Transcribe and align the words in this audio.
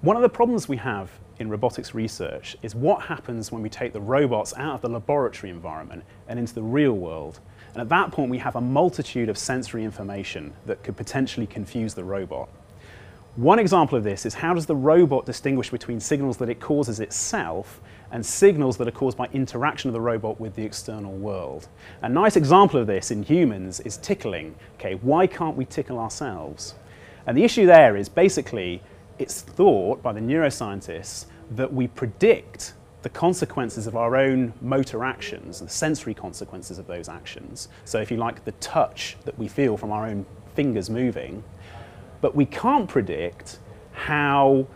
One 0.00 0.14
of 0.14 0.22
the 0.22 0.28
problems 0.28 0.68
we 0.68 0.76
have 0.76 1.10
in 1.40 1.50
robotics 1.50 1.92
research 1.92 2.56
is 2.62 2.72
what 2.72 3.02
happens 3.02 3.50
when 3.50 3.62
we 3.62 3.68
take 3.68 3.92
the 3.92 4.00
robots 4.00 4.54
out 4.56 4.76
of 4.76 4.80
the 4.80 4.88
laboratory 4.88 5.50
environment 5.50 6.04
and 6.28 6.38
into 6.38 6.54
the 6.54 6.62
real 6.62 6.92
world. 6.92 7.40
And 7.72 7.80
at 7.80 7.88
that 7.88 8.12
point, 8.12 8.30
we 8.30 8.38
have 8.38 8.54
a 8.54 8.60
multitude 8.60 9.28
of 9.28 9.36
sensory 9.36 9.82
information 9.82 10.52
that 10.66 10.84
could 10.84 10.96
potentially 10.96 11.48
confuse 11.48 11.94
the 11.94 12.04
robot. 12.04 12.48
One 13.34 13.58
example 13.58 13.98
of 13.98 14.04
this 14.04 14.24
is 14.24 14.34
how 14.34 14.54
does 14.54 14.66
the 14.66 14.76
robot 14.76 15.26
distinguish 15.26 15.70
between 15.70 15.98
signals 15.98 16.36
that 16.36 16.48
it 16.48 16.60
causes 16.60 17.00
itself 17.00 17.80
and 18.12 18.24
signals 18.24 18.76
that 18.76 18.86
are 18.86 18.92
caused 18.92 19.18
by 19.18 19.26
interaction 19.32 19.88
of 19.88 19.94
the 19.94 20.00
robot 20.00 20.38
with 20.38 20.54
the 20.54 20.62
external 20.62 21.12
world. 21.12 21.66
A 22.02 22.08
nice 22.08 22.36
example 22.36 22.78
of 22.78 22.86
this 22.86 23.10
in 23.10 23.24
humans 23.24 23.80
is 23.80 23.96
tickling. 23.96 24.54
Okay, 24.74 24.94
why 24.94 25.26
can't 25.26 25.56
we 25.56 25.64
tickle 25.64 25.98
ourselves? 25.98 26.76
And 27.26 27.36
the 27.36 27.42
issue 27.42 27.66
there 27.66 27.96
is 27.96 28.08
basically 28.08 28.80
it's 29.18 29.40
thought 29.40 30.02
by 30.02 30.12
the 30.12 30.20
neuroscientists 30.20 31.26
that 31.52 31.72
we 31.72 31.88
predict 31.88 32.74
the 33.02 33.08
consequences 33.08 33.86
of 33.86 33.96
our 33.96 34.16
own 34.16 34.52
motor 34.60 35.04
actions, 35.04 35.60
the 35.60 35.68
sensory 35.68 36.14
consequences 36.14 36.78
of 36.78 36.86
those 36.86 37.08
actions. 37.08 37.68
So, 37.84 38.00
if 38.00 38.10
you 38.10 38.16
like, 38.16 38.44
the 38.44 38.52
touch 38.52 39.16
that 39.24 39.38
we 39.38 39.48
feel 39.48 39.76
from 39.76 39.92
our 39.92 40.06
own 40.06 40.26
fingers 40.54 40.90
moving, 40.90 41.44
but 42.20 42.34
we 42.34 42.44
can't 42.44 42.88
predict 42.88 43.60
how 43.92 44.66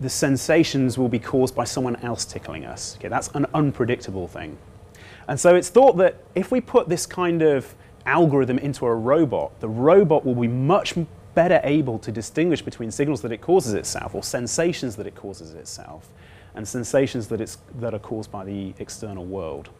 the 0.00 0.10
sensations 0.10 0.98
will 0.98 1.08
be 1.08 1.18
caused 1.18 1.54
by 1.54 1.64
someone 1.64 1.96
else 1.96 2.24
tickling 2.24 2.64
us. 2.64 2.96
Okay, 2.96 3.08
that's 3.08 3.28
an 3.28 3.46
unpredictable 3.54 4.28
thing. 4.28 4.58
And 5.28 5.38
so 5.38 5.54
it's 5.54 5.68
thought 5.68 5.96
that 5.98 6.16
if 6.34 6.50
we 6.50 6.60
put 6.60 6.88
this 6.88 7.06
kind 7.06 7.42
of 7.42 7.74
algorithm 8.06 8.58
into 8.58 8.86
a 8.86 8.94
robot, 8.94 9.58
the 9.60 9.68
robot 9.68 10.24
will 10.24 10.34
be 10.34 10.48
much 10.48 10.96
better 11.34 11.60
able 11.64 11.98
to 12.00 12.12
distinguish 12.12 12.62
between 12.62 12.90
signals 12.90 13.20
that 13.22 13.32
it 13.32 13.40
causes 13.40 13.74
itself 13.74 14.14
or 14.14 14.22
sensations 14.22 14.96
that 14.96 15.06
it 15.06 15.14
causes 15.14 15.54
itself 15.54 16.08
and 16.54 16.66
sensations 16.66 17.28
that, 17.28 17.40
it's, 17.40 17.58
that 17.76 17.94
are 17.94 17.98
caused 18.00 18.30
by 18.30 18.44
the 18.44 18.74
external 18.78 19.24
world. 19.24 19.70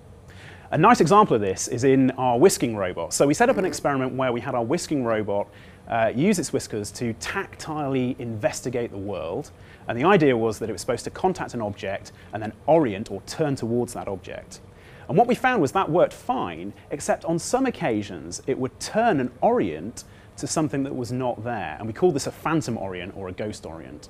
A 0.73 0.79
nice 0.79 1.01
example 1.01 1.35
of 1.35 1.43
this 1.43 1.67
is 1.67 1.83
in 1.83 2.13
our 2.13 2.39
whisking 2.39 2.77
robot. 2.77 3.13
So 3.13 3.27
we 3.27 3.35
set 3.35 3.49
up 3.49 3.57
an 3.57 3.65
experiment 3.65 4.13
where 4.15 4.33
we 4.33 4.41
had 4.41 4.55
our 4.55 4.63
whisking 4.63 5.05
robot 5.05 5.49
uh, 5.89 6.13
use 6.15 6.39
its 6.39 6.53
whiskers 6.53 6.93
to 6.93 7.13
tactilely 7.15 8.19
investigate 8.21 8.93
the 8.93 8.99
world. 8.99 9.51
And 9.89 9.99
the 9.99 10.05
idea 10.05 10.37
was 10.37 10.61
that 10.61 10.69
it 10.69 10.73
was 10.73 10.81
supposed 10.81 11.03
to 11.05 11.11
contact 11.11 11.55
an 11.55 11.61
object 11.61 12.13
and 12.33 12.41
then 12.41 12.53
orient 12.67 13.11
or 13.11 13.21
turn 13.23 13.57
towards 13.57 13.93
that 13.95 14.07
object. 14.07 14.61
And 15.09 15.19
what 15.19 15.27
we 15.27 15.35
found 15.35 15.61
was 15.61 15.73
that 15.73 15.91
worked 15.91 16.13
fine, 16.13 16.73
except 16.93 17.25
on 17.25 17.41
some 17.41 17.67
occasions 17.67 18.41
it 18.47 18.57
would 18.57 18.79
turn 18.79 19.19
and 19.19 19.33
orient 19.41 20.05
to 20.41 20.47
something 20.47 20.83
that 20.83 20.95
was 20.95 21.13
not 21.13 21.43
there. 21.45 21.77
And 21.79 21.87
we 21.87 21.93
call 21.93 22.13
this 22.13 22.27
a 22.27 22.33
phantom 22.33 22.77
orient 22.77 23.17
or 23.17 23.29
a 23.29 23.33
ghost 23.33 23.65
orient. 23.67 24.09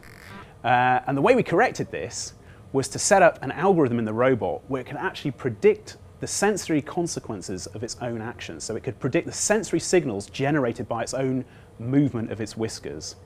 Uh, 0.64 1.00
and 1.06 1.16
the 1.16 1.22
way 1.22 1.34
we 1.34 1.42
corrected 1.42 1.90
this 1.90 2.34
was 2.72 2.88
to 2.88 2.98
set 2.98 3.22
up 3.22 3.42
an 3.42 3.52
algorithm 3.52 3.98
in 3.98 4.04
the 4.04 4.12
robot 4.12 4.62
where 4.68 4.80
it 4.80 4.86
could 4.86 4.96
actually 4.96 5.32
predict 5.32 5.96
the 6.20 6.26
sensory 6.26 6.82
consequences 6.82 7.66
of 7.68 7.82
its 7.82 7.96
own 8.00 8.20
actions. 8.20 8.62
So 8.62 8.76
it 8.76 8.82
could 8.82 8.98
predict 8.98 9.26
the 9.26 9.32
sensory 9.32 9.80
signals 9.80 10.26
generated 10.26 10.86
by 10.88 11.02
its 11.02 11.14
own 11.14 11.44
movement 11.78 12.30
of 12.30 12.40
its 12.40 12.56
whiskers. 12.56 13.16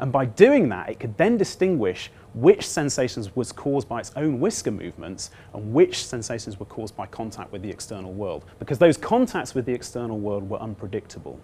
And 0.00 0.10
by 0.10 0.24
doing 0.24 0.68
that, 0.70 0.88
it 0.88 0.98
could 0.98 1.16
then 1.16 1.36
distinguish 1.36 2.10
which 2.34 2.66
sensations 2.66 3.34
was 3.36 3.52
caused 3.52 3.88
by 3.88 4.00
its 4.00 4.12
own 4.16 4.40
whisker 4.40 4.72
movements 4.72 5.30
and 5.52 5.72
which 5.72 6.04
sensations 6.04 6.58
were 6.58 6.66
caused 6.66 6.96
by 6.96 7.06
contact 7.06 7.52
with 7.52 7.62
the 7.62 7.70
external 7.70 8.12
world, 8.12 8.44
because 8.58 8.78
those 8.78 8.96
contacts 8.96 9.54
with 9.54 9.64
the 9.64 9.72
external 9.72 10.18
world 10.18 10.50
were 10.50 10.58
unpredictable. 10.58 11.38